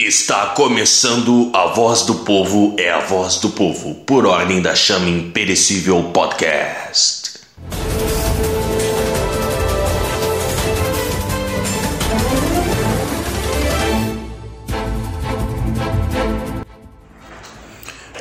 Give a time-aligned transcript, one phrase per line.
[0.00, 5.08] Está começando a Voz do Povo é a Voz do Povo, por ordem da Chama
[5.08, 7.40] Imperecível Podcast.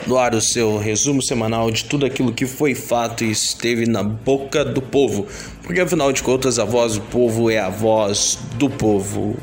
[0.08, 4.02] No ar o seu resumo semanal de tudo aquilo que foi fato e esteve na
[4.02, 5.28] boca do povo,
[5.62, 9.38] porque afinal de contas a voz do povo é a voz do povo.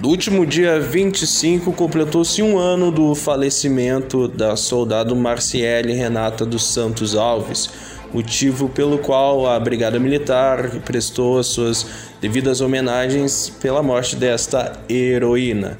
[0.00, 7.14] No último dia 25, completou-se um ano do falecimento da soldado Marciele Renata dos Santos
[7.14, 7.70] Alves,
[8.12, 11.86] motivo pelo qual a Brigada Militar prestou as suas
[12.20, 15.78] devidas homenagens pela morte desta heroína.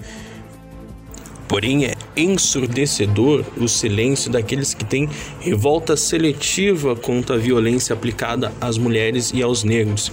[1.48, 5.08] Porém, é ensurdecedor o silêncio daqueles que têm
[5.40, 10.10] revolta seletiva contra a violência aplicada às mulheres e aos negros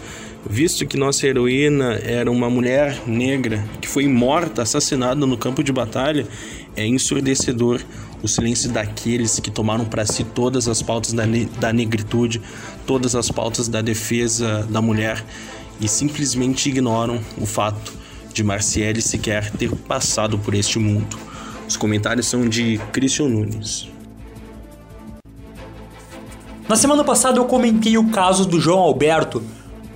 [0.50, 5.72] visto que nossa heroína era uma mulher negra que foi morta, assassinada no campo de
[5.72, 6.28] batalha,
[6.76, 7.82] é ensurdecedor
[8.24, 12.42] o silêncio daqueles que tomaram para si todas as pautas da, ne da negritude,
[12.86, 15.24] todas as pautas da defesa da mulher
[15.80, 17.94] e simplesmente ignoram o fato
[18.34, 21.18] de Marciele sequer ter passado por este mundo.
[21.68, 23.90] Os comentários são de Christian Nunes.
[26.70, 29.44] Na semana passada eu comentei o caso do João Alberto,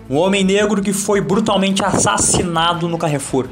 [0.09, 3.47] um homem negro que foi brutalmente assassinado no Carrefour.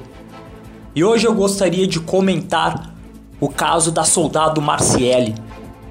[0.96, 2.94] E hoje eu gostaria de comentar
[3.40, 5.34] o caso da soldado Marciele,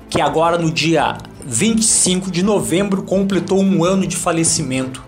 [0.09, 5.03] que agora no dia 25 de novembro completou um ano de falecimento.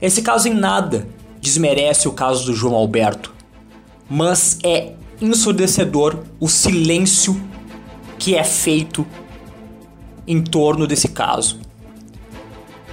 [0.00, 1.08] Esse caso em nada
[1.40, 3.34] desmerece o caso do João Alberto,
[4.08, 7.40] mas é ensurdecedor o silêncio
[8.18, 9.04] que é feito
[10.26, 11.58] em torno desse caso.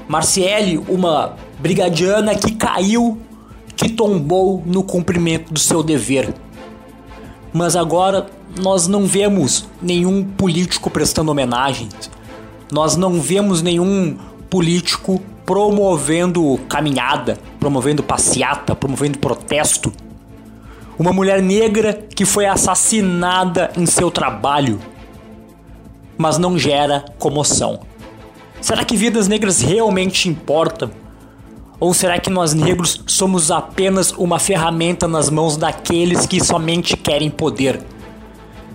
[0.07, 3.19] Marciele, uma brigadiana que caiu,
[3.75, 6.33] que tombou no cumprimento do seu dever.
[7.53, 8.27] Mas agora
[8.59, 12.09] nós não vemos nenhum político prestando homenagens.
[12.71, 14.17] Nós não vemos nenhum
[14.49, 19.93] político promovendo caminhada, promovendo passeata, promovendo protesto.
[20.97, 24.79] Uma mulher negra que foi assassinada em seu trabalho,
[26.17, 27.81] mas não gera comoção.
[28.61, 30.91] Será que vidas negras realmente importam?
[31.81, 37.27] Ou será que nós negros somos apenas uma ferramenta nas mãos daqueles que somente querem
[37.27, 37.81] poder?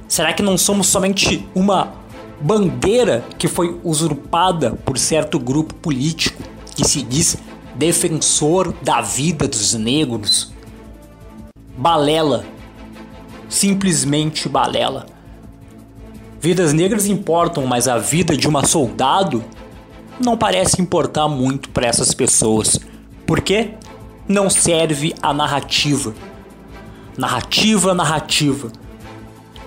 [0.08, 1.92] Será que não somos somente uma
[2.40, 6.42] bandeira que foi usurpada por certo grupo político
[6.74, 7.36] que se diz
[7.76, 10.52] defensor da vida dos negros?
[11.78, 12.44] Balela.
[13.48, 15.06] Simplesmente balela.
[16.40, 19.44] Vidas negras importam, mas a vida de uma soldado
[20.18, 22.80] não parece importar muito para essas pessoas.
[23.26, 23.70] Por quê?
[24.28, 26.14] Não serve a narrativa.
[27.18, 28.70] Narrativa, narrativa.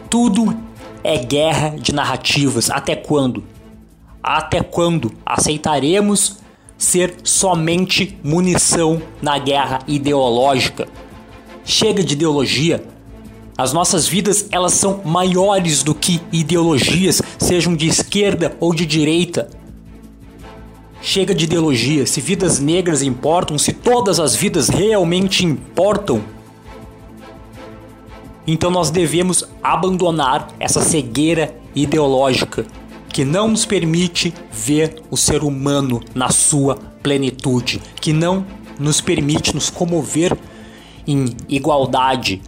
[0.10, 0.58] Tudo
[1.04, 2.70] é guerra de narrativas.
[2.70, 3.44] Até quando?
[4.24, 6.38] Até quando aceitaremos
[6.78, 10.88] ser somente munição na guerra ideológica?
[11.66, 12.84] Chega de ideologia.
[13.58, 19.50] As nossas vidas elas são maiores do que ideologias, sejam de esquerda ou de direita.
[21.02, 22.06] Chega de ideologia.
[22.06, 26.22] Se vidas negras importam, se todas as vidas realmente importam,
[28.46, 32.66] então nós devemos abandonar essa cegueira ideológica
[33.14, 38.46] que não nos permite ver o ser humano na sua plenitude, que não
[38.80, 40.38] nos permite nos comover
[41.08, 42.42] em igualdade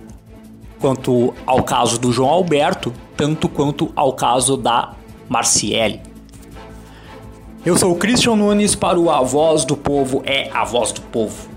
[0.79, 4.94] quanto ao caso do João Alberto, tanto quanto ao caso da
[5.29, 6.10] Marciele.
[7.63, 11.01] Eu sou o Christian Nunes para o A Voz do Povo é a Voz do
[11.01, 11.47] Povo.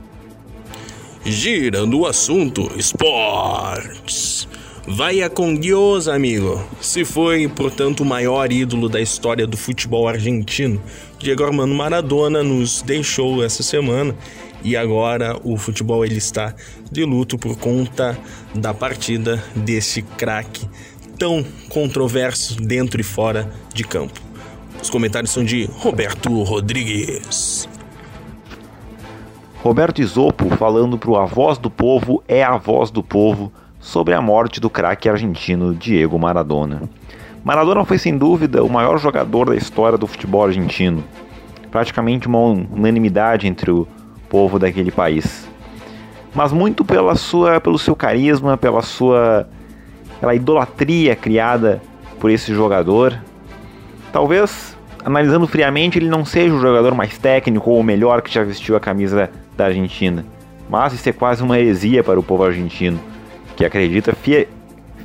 [1.24, 4.46] Girando o assunto, esportes.
[4.86, 6.62] Vai com Deus, amigo.
[6.78, 10.78] Se foi, portanto, o maior ídolo da história do futebol argentino,
[11.18, 14.14] Diego Armando Maradona nos deixou essa semana
[14.62, 16.54] e agora o futebol ele está
[16.92, 18.18] de luto por conta
[18.54, 20.68] da partida desse craque
[21.18, 24.23] tão controverso dentro e fora de campo.
[24.84, 27.66] Os comentários são de Roberto Rodrigues.
[29.62, 33.50] Roberto Isopo falando para o A Voz do Povo é a Voz do Povo
[33.80, 36.82] sobre a morte do craque argentino Diego Maradona.
[37.42, 41.02] Maradona foi sem dúvida o maior jogador da história do futebol argentino,
[41.70, 43.88] praticamente uma unanimidade entre o
[44.28, 45.48] povo daquele país.
[46.34, 49.48] Mas muito pela sua, pelo seu carisma, pela sua
[50.20, 51.80] pela idolatria criada
[52.20, 53.18] por esse jogador.
[54.12, 54.73] Talvez
[55.04, 58.74] analisando friamente, ele não seja o jogador mais técnico ou o melhor que já vestiu
[58.74, 60.24] a camisa da Argentina.
[60.68, 62.98] Mas isso é quase uma heresia para o povo argentino.
[63.54, 64.48] que acredita fi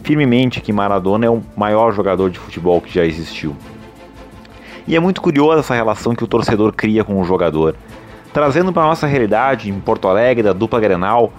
[0.02, 3.56] firmemente que Maradona é o maior jogador de futebol que já existiu.
[4.88, 7.76] E é muito curiosa essa relação que o torcedor cria com o jogador.
[8.34, 11.32] Trazendo para a nossa realidade em Porto Alegre, da dupla Grenal,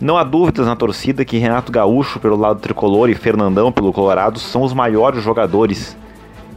[0.00, 4.38] não há dúvidas na torcida que Renato Gaúcho pelo lado tricolor e Fernandão pelo Colorado
[4.38, 5.94] são os maiores jogadores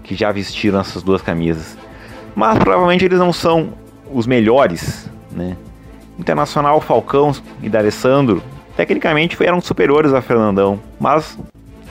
[0.03, 1.77] que já vestiram essas duas camisas.
[2.35, 3.73] Mas provavelmente eles não são
[4.11, 5.57] os melhores, né?
[6.19, 8.43] Internacional, Falcão e D'Alessandro
[8.75, 11.37] tecnicamente eram superiores a Fernandão, mas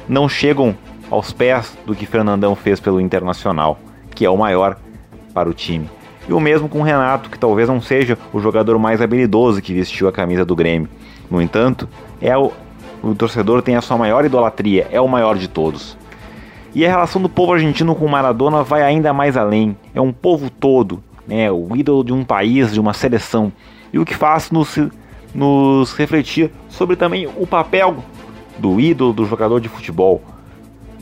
[0.08, 0.76] não chegam
[1.10, 3.78] aos pés do que Fernandão fez pelo Internacional,
[4.14, 4.76] que é o maior
[5.34, 5.88] para o time.
[6.28, 9.74] E o mesmo com o Renato, que talvez não seja o jogador mais habilidoso que
[9.74, 10.88] vestiu a camisa do Grêmio.
[11.30, 11.88] No entanto,
[12.20, 12.52] é o,
[13.02, 15.96] o torcedor tem a sua maior idolatria, é o maior de todos.
[16.74, 19.76] E a relação do povo argentino com Maradona vai ainda mais além.
[19.94, 23.52] É um povo todo, né, o ídolo de um país, de uma seleção.
[23.92, 24.78] E o que faz nos,
[25.34, 27.96] nos refletir sobre também o papel
[28.58, 30.22] do ídolo do jogador de futebol.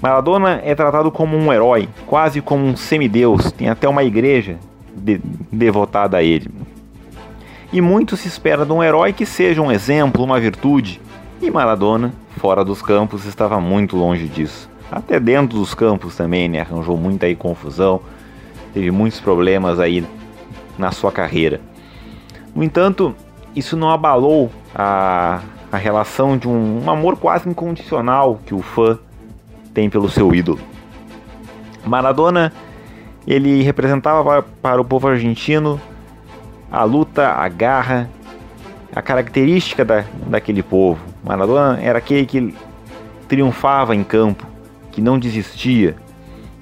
[0.02, 4.58] Maradona é tratado como um herói, quase como um semideus, tem até uma igreja
[4.96, 5.20] de,
[5.52, 6.50] devotada a ele.
[7.70, 11.00] E muito se espera de um herói que seja um exemplo, uma virtude.
[11.40, 14.69] E Maradona, fora dos campos, estava muito longe disso.
[14.90, 16.60] Até dentro dos campos também, né?
[16.60, 18.00] Arranjou muita aí confusão,
[18.74, 20.04] teve muitos problemas aí
[20.78, 21.60] na sua carreira.
[22.54, 23.14] No entanto,
[23.54, 25.40] isso não abalou a,
[25.70, 28.98] a relação de um, um amor quase incondicional que o fã
[29.72, 30.58] tem pelo seu ídolo.
[31.84, 32.52] Maradona,
[33.26, 35.80] ele representava para o povo argentino
[36.70, 38.08] a luta, a garra,
[38.94, 41.00] a característica da, daquele povo.
[41.24, 42.54] Maradona era aquele que
[43.28, 44.46] triunfava em campo,
[44.90, 45.96] que não desistia,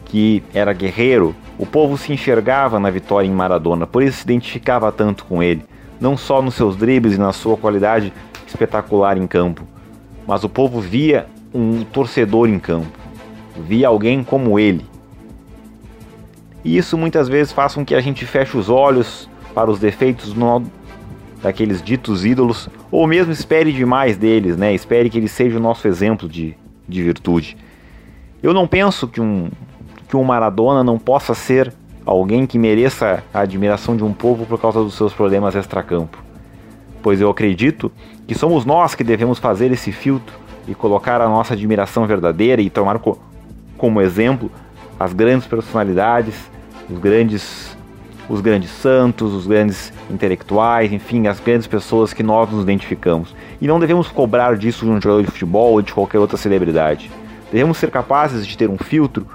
[0.04, 1.34] que era guerreiro.
[1.58, 5.64] O povo se enxergava na vitória em Maradona, por isso se identificava tanto com ele,
[6.00, 8.12] não só nos seus dribles e na sua qualidade
[8.46, 9.62] espetacular em campo,
[10.26, 12.98] mas o povo via um torcedor em campo,
[13.56, 14.84] via alguém como ele.
[16.64, 20.34] E isso muitas vezes faz com que a gente feche os olhos para os defeitos
[20.34, 20.62] no,
[21.42, 24.75] daqueles ditos ídolos, ou mesmo espere demais deles, né?
[24.75, 27.56] Espere que ele seja o nosso exemplo de, de virtude.
[28.43, 29.50] Eu não penso que um,
[30.08, 31.73] que um Maradona não possa ser
[32.06, 36.19] alguém que mereça a admiração de um povo por causa dos seus problemas extracampo.
[37.02, 37.90] Pois eu acredito
[38.26, 40.35] que somos nós que devemos fazer esse filtro
[40.67, 43.19] e colocar a nossa admiração verdadeira e tomar co
[43.76, 44.50] como exemplo
[44.99, 46.35] as grandes personalidades,
[46.90, 47.76] os grandes
[48.29, 53.35] os grandes santos, os grandes intelectuais, enfim, as grandes pessoas que nós nos identificamos.
[53.61, 57.11] E não devemos cobrar disso de um jogador de futebol ou de qualquer outra celebridade.
[57.50, 59.26] Devemos ser capazes de ter um filtro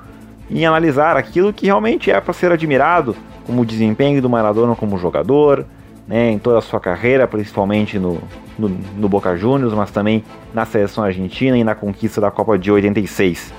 [0.50, 3.15] e analisar aquilo que realmente é para ser admirado,
[3.45, 5.65] como o desempenho do Maradona como jogador,
[6.07, 8.21] né, em toda a sua carreira, principalmente no,
[8.57, 10.24] no, no Boca Juniors, mas também
[10.54, 13.54] na seleção argentina e na conquista da Copa de 86.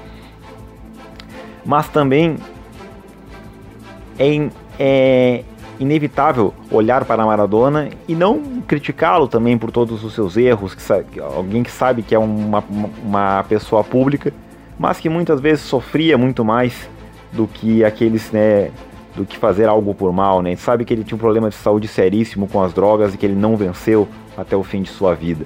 [1.64, 2.36] Mas também
[4.18, 5.44] é, é
[5.78, 11.20] inevitável olhar para Maradona e não criticá-lo também por todos os seus erros, que sabe,
[11.20, 12.62] alguém que sabe que é uma,
[13.02, 14.32] uma pessoa pública,
[14.78, 16.88] mas que muitas vezes sofria muito mais
[17.32, 18.70] do que aqueles, né,
[19.16, 20.50] do que fazer algo por mal, né?
[20.50, 23.18] A gente sabe que ele tinha um problema de saúde seríssimo com as drogas e
[23.18, 25.44] que ele não venceu até o fim de sua vida.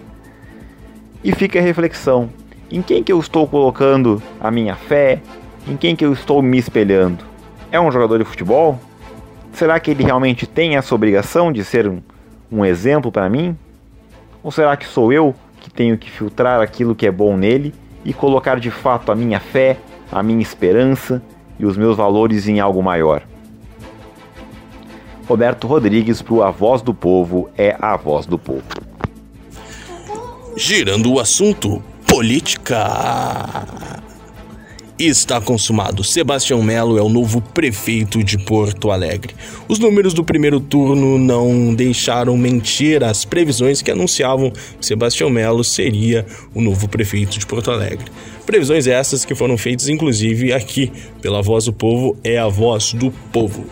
[1.23, 2.31] E fica a reflexão:
[2.71, 5.21] em quem que eu estou colocando a minha fé?
[5.67, 7.25] Em quem que eu estou me espelhando?
[7.71, 8.81] É um jogador de futebol?
[9.53, 12.01] Será que ele realmente tem essa obrigação de ser um,
[12.51, 13.57] um exemplo para mim?
[14.43, 17.75] Ou será que sou eu que tenho que filtrar aquilo que é bom nele
[18.05, 19.77] e colocar de fato a minha fé,
[20.11, 21.23] a minha esperança
[21.59, 23.23] e os meus valores em algo maior?
[25.29, 28.65] Roberto Rodrigues para o A Voz do Povo é a voz do povo.
[30.57, 32.79] Girando o assunto, política
[34.99, 36.03] está consumado.
[36.03, 39.35] Sebastião Melo é o novo prefeito de Porto Alegre.
[39.69, 45.63] Os números do primeiro turno não deixaram mentir as previsões que anunciavam que Sebastião Melo
[45.63, 48.11] seria o novo prefeito de Porto Alegre.
[48.45, 50.91] Previsões essas que foram feitas inclusive aqui
[51.23, 53.67] pela Voz do Povo, é a voz do povo.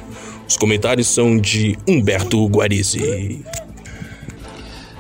[0.49, 3.45] Os comentários são de Humberto Guarizi.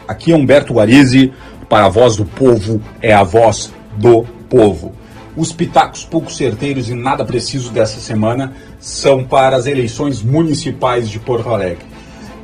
[0.09, 1.33] Aqui é Humberto Guarizi,
[1.69, 4.95] para a Voz do Povo, é a voz do povo.
[5.37, 11.19] Os pitacos pouco certeiros e nada precisos dessa semana são para as eleições municipais de
[11.19, 11.85] Porto Alegre.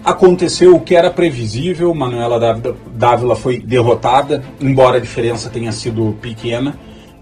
[0.04, 2.60] Aconteceu o que era previsível, Manuela
[2.92, 6.76] Dávila foi derrotada, embora a diferença tenha sido pequena.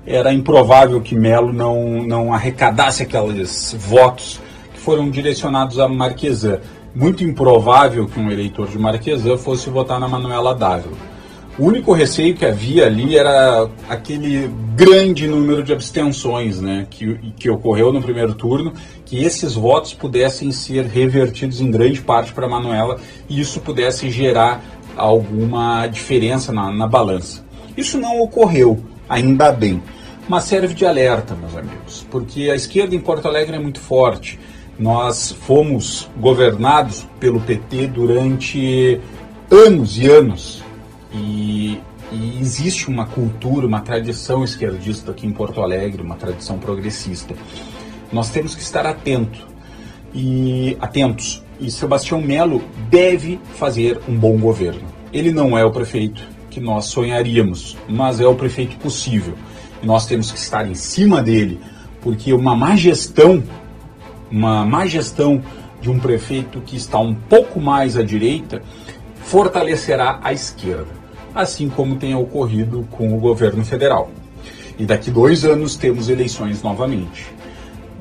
[0.07, 4.41] Era improvável que Melo não, não arrecadasse aqueles votos
[4.73, 6.59] que foram direcionados a Marquesan.
[6.95, 11.10] Muito improvável que um eleitor de Marquesan fosse votar na Manuela Dávila.
[11.61, 17.51] O único receio que havia ali era aquele grande número de abstenções né, que, que
[17.51, 18.73] ocorreu no primeiro turno,
[19.05, 22.99] que esses votos pudessem ser revertidos em grande parte para Manuela
[23.29, 24.65] e isso pudesse gerar
[24.97, 27.45] alguma diferença na, na balança.
[27.77, 29.83] Isso não ocorreu, ainda bem,
[30.27, 34.41] mas serve de alerta, meus amigos, porque a esquerda em Porto Alegre é muito forte.
[34.79, 38.99] Nós fomos governados pelo PT durante
[39.51, 40.70] anos e anos
[41.13, 41.81] e,
[42.13, 47.35] e, existe uma cultura, uma tradição esquerdista aqui em Porto Alegre, uma tradição progressista.
[48.13, 49.47] Nós temos que estar atento
[50.15, 51.43] e atentos.
[51.59, 54.89] E Sebastião Melo deve fazer um bom governo.
[55.13, 59.35] Ele não é o prefeito que nós sonharíamos, mas é o prefeito possível.
[59.83, 61.61] E nós temos que estar em cima dele,
[62.01, 63.43] porque uma má gestão,
[64.31, 65.43] uma má gestão
[65.81, 68.63] de um prefeito que está um pouco mais à direita,
[69.23, 71.00] fortalecerá a esquerda
[71.35, 74.11] assim como tem ocorrido com o governo federal.
[74.79, 77.27] E daqui dois anos temos eleições novamente.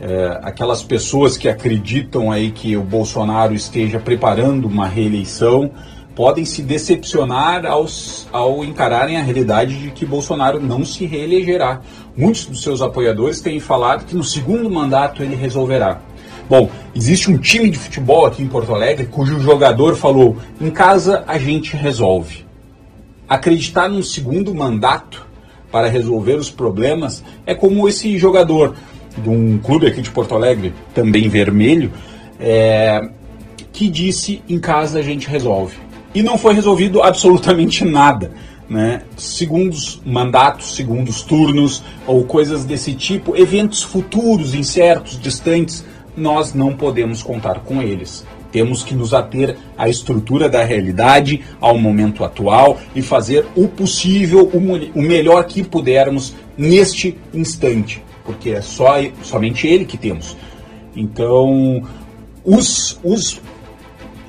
[0.01, 5.71] É, aquelas pessoas que acreditam aí que o Bolsonaro esteja preparando uma reeleição
[6.15, 11.81] podem se decepcionar aos, ao encararem a realidade de que Bolsonaro não se reelegerá.
[12.15, 16.01] Muitos dos seus apoiadores têm falado que no segundo mandato ele resolverá.
[16.49, 21.23] Bom, existe um time de futebol aqui em Porto Alegre cujo jogador falou: em casa
[21.27, 22.48] a gente resolve.
[23.29, 25.27] Acreditar num segundo mandato
[25.71, 28.75] para resolver os problemas é como esse jogador
[29.17, 31.91] de um clube aqui de Porto Alegre, também vermelho,
[32.39, 33.09] é,
[33.71, 35.77] que disse em casa a gente resolve.
[36.13, 38.31] E não foi resolvido absolutamente nada.
[38.67, 39.01] Né?
[39.17, 45.83] Segundos mandatos, segundos turnos ou coisas desse tipo, eventos futuros, incertos, distantes,
[46.15, 48.25] nós não podemos contar com eles.
[48.51, 54.49] Temos que nos ater à estrutura da realidade, ao momento atual e fazer o possível,
[54.53, 60.35] o, melhor que pudermos neste instante, porque é só somente ele que temos.
[60.95, 61.83] Então,
[62.43, 63.39] os, os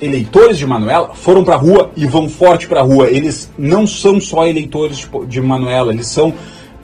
[0.01, 3.11] eleitores de Manuela foram para a rua e vão forte para a rua.
[3.11, 6.33] Eles não são só eleitores de Manuela, eles são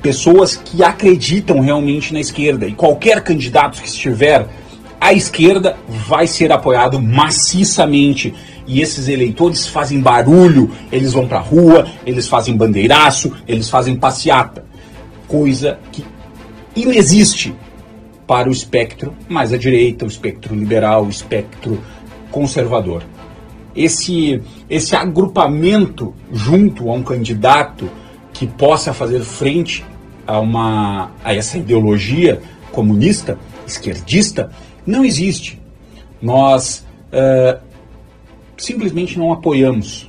[0.02, 2.66] pessoas que acreditam realmente na esquerda.
[2.66, 4.46] E qualquer candidato que estiver
[5.06, 8.34] a esquerda vai ser apoiado maciçamente.
[8.66, 13.94] E esses eleitores fazem barulho, eles vão para a rua, eles fazem bandeiraço, eles fazem
[13.94, 14.64] passeata.
[15.28, 16.04] Coisa que
[16.74, 17.54] inexiste
[18.26, 21.80] para o espectro mais à direita, o espectro liberal, o espectro
[22.32, 23.04] conservador.
[23.76, 27.88] Esse, esse agrupamento junto a um candidato
[28.32, 29.84] que possa fazer frente
[30.26, 32.40] a, uma, a essa ideologia
[32.72, 34.50] comunista, esquerdista,
[34.86, 35.60] não existe.
[36.22, 37.60] Nós uh,
[38.56, 40.08] simplesmente não apoiamos.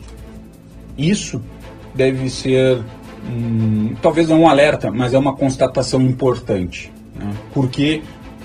[0.98, 1.42] Isso
[1.94, 2.82] deve ser,
[3.30, 6.92] um, talvez não um alerta, mas é uma constatação importante.
[7.16, 7.34] Né?
[7.54, 8.02] Porque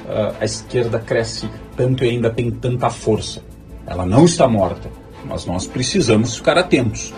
[0.07, 3.43] uh, a esquerda cresce tanto e ainda tem tanta força.
[3.87, 4.91] Ela não está morta,
[5.25, 7.12] mas nós precisamos ficar atentos.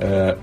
[0.00, 0.38] Uh,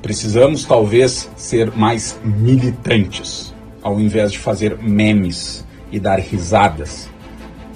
[0.00, 7.08] precisamos talvez ser mais militantes, ao invés de fazer memes e dar risadas,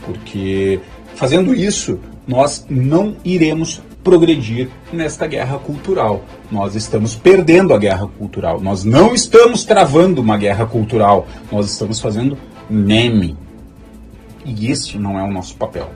[0.04, 0.80] porque
[1.14, 6.24] fazendo isso nós não iremos progredir nesta guerra cultural.
[6.50, 8.60] Nós estamos perdendo a guerra cultural.
[8.60, 11.26] Nós não estamos travando uma guerra cultural.
[11.50, 12.38] Nós estamos fazendo
[12.70, 13.36] meme.
[14.44, 15.90] E este não é o nosso papel.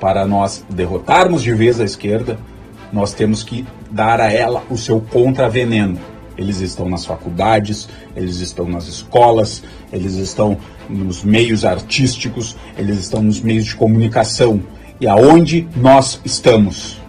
[0.00, 2.36] Para nós derrotarmos de vez a esquerda,
[2.92, 5.98] nós temos que dar a ela o seu contraveneno.
[6.36, 9.62] Eles estão nas faculdades, eles estão nas escolas,
[9.92, 14.62] eles estão nos meios artísticos, eles estão nos meios de comunicação.
[15.00, 17.00] E aonde nós estamos?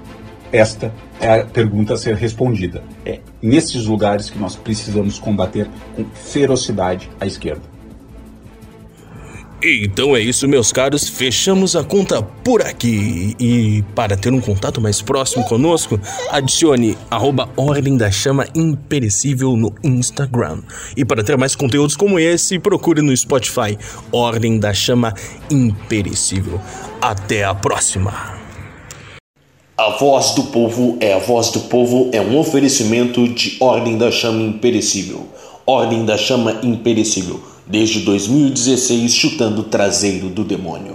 [0.51, 2.83] Esta é a pergunta a ser respondida.
[3.05, 7.74] É nesses lugares que nós precisamos combater com ferocidade a esquerda.
[9.67, 11.09] Então é isso, meus caros.
[11.09, 13.35] Fechamos a conta por aqui.
[13.39, 19.73] E para ter um contato mais próximo conosco, adicione arroba Ordem da Chama Imperecível no
[19.83, 20.61] Instagram.
[20.95, 23.75] E para ter mais conteúdos como esse, procure no Spotify
[24.11, 25.15] Ordem da Chama
[25.49, 26.61] Imperecível.
[27.01, 28.35] Até a próxima.
[29.75, 34.11] A voz do povo é a voz do povo é um oferecimento de Ordem da
[34.11, 35.27] Chama Imperecível.
[35.65, 40.94] Ordem da Chama Imperecível desde 2016 chutando o traseiro do demônio.